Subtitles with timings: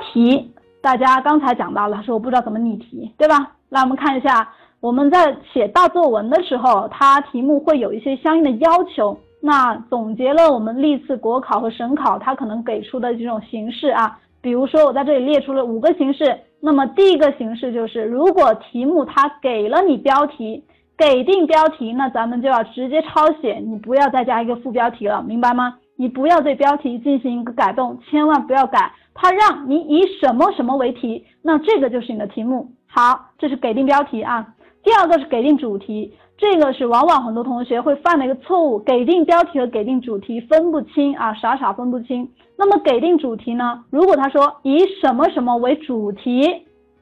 [0.00, 3.52] 题，大家刚才讲到了，说我不知道怎么拟题，对吧？
[3.68, 4.48] 那我们看一下，
[4.80, 9.16] 我们在写大作文的时候，它题目会有一些相应的要求。
[9.42, 16.38] 那总结了我们历次国考和省考它可能给出的几种形式啊，比如说我在这里列出了五个形式。
[16.60, 20.62] 那么第一个形式就是，如果题目它给了你标题，
[20.98, 25.76] 给定标题，那咱们就要直接抄写，你不要再加一个副标题了，明白吗？
[26.00, 28.90] 你不要对标题进行一个改动，千万不要改。
[29.12, 32.70] 它让你以什么什么为题，那这个就是你的题目。
[32.86, 34.54] 好，这是给定标题啊。
[34.82, 42.26] 第二个是给定主题，这个是往往很多同学会犯的一个错误，给定标题和给定主题分不清啊，傻傻分不清。
[42.56, 43.84] 那么给定主题呢？
[43.90, 46.50] 如果他说以什么什么为主题，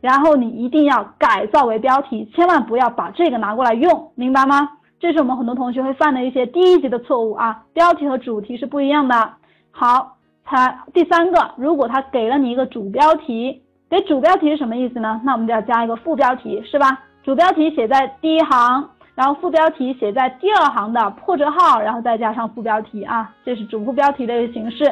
[0.00, 4.70] 然后你一定要改造为标题，千万不要把这个拿过来用，明白吗？
[4.98, 9.34] 这是我们很多同学会犯的一些第一级的错误啊，标题和主题是不一样的。
[9.70, 15.20] 好，才第三个，如果他给了你一个主标题，给主标题是什么意思呢？
[15.22, 16.98] 那我们就要加一个副标题，是吧？
[17.22, 24.90] 主标题写在第一行，然后副标题写在第二行的破折号，然后再加上副标题啊，这是主副标题的一个形式。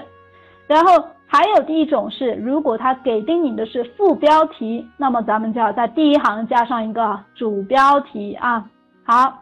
[0.67, 8.63] 然后还有第一种是，如果他给定你的是副标题，那么咱们就要在第一行加上一个主标题啊。
[9.03, 9.41] 好。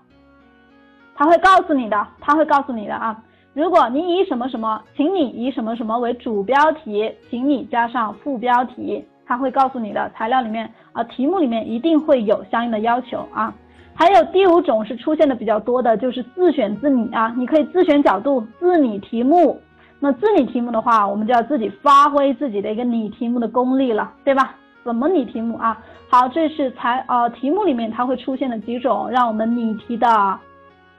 [1.15, 3.17] 他会告诉你的，他会告诉你的啊。
[3.55, 13.55] 如果你以什么什么，请你以什么什么为主标题，请你加上副标题，他会告诉你的材料里面啊，题目里面一定会有相应的要求啊。
[13.95, 19.61] 还有第五种是出现的比较多的，就是自选自拟啊，你可以自选角度，自拟题目。
[20.01, 24.55] 那自拟题目的话，我们就要自己发挥自己的一个拟题目的功力了，对吧？
[24.83, 25.79] 怎么拟题目啊？
[26.09, 30.09] 好，这是材呃题目里面它会出现的几种让我们拟题的。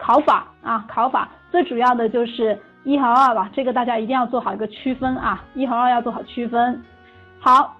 [0.03, 6.83] 考法啊，考法最主要的就是一和二吧，这个大家一定要做好一个区分啊，一和二要做好区分。
[7.39, 7.77] 好，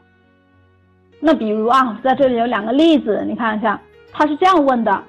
[1.19, 3.77] 那比如啊，在这里有两个例子，你看一下，
[4.13, 5.03] 他是这样问的：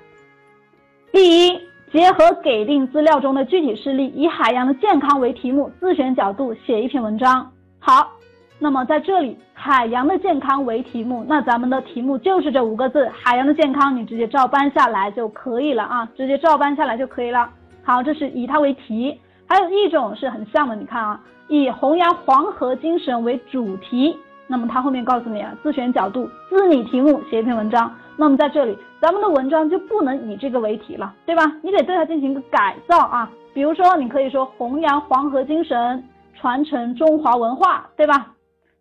[1.12, 1.60] 第一，
[1.92, 7.48] 结合给定资料中的具体事例，以海洋的健康为题目，自选角度写一篇文章。
[7.78, 8.10] 好。
[8.58, 17.50] 那么在这里，海洋的健康为题目，那咱们的题目就是这五个字，海洋的健康，你直接照搬下来就可以了啊，直接照搬下来就可以了。
[17.82, 24.16] 好，这是以它为题，还有一种是很像的，你看啊，以弘扬黄河精神为主题，
[24.46, 27.92] 那么它后面告诉你啊，自选角度，自拟题目，写一篇文章。
[28.16, 31.42] 那么在这里，咱们的文章就不能以这个为题了，对吧？
[31.60, 38.28] 你得对它进行一个改造啊，比如说你可以说弘扬黄河精神，传承中华文化，对吧？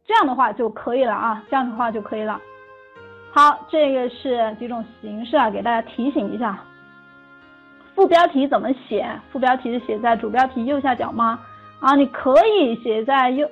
[0.05, 2.39] 这样的话就可以了啊，这样的话就可以了。
[3.31, 6.59] 好，这个是几种形式啊，给大家提醒一下。
[7.95, 9.07] 副标题怎么写？
[9.31, 11.39] 副标题是写在主标题右下角吗？
[11.79, 13.49] 啊，你可以写在右，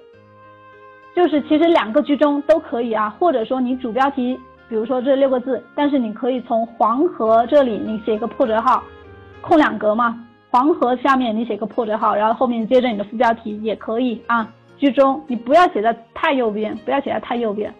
[1.15, 8.83] 就是其实两个居中都可以啊，或者说你主标题，比如说这六个字，但是你可以从黄河这里你写一个破折号，
[9.41, 10.17] 空两格嘛，
[10.49, 14.47] 黄河下面你写个破折号，然后后面接着你的副标题也可以啊。
[14.81, 17.71] 居中，你不要写在太右边，不要写在太右边，